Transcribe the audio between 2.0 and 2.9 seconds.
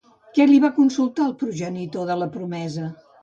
de la promesa?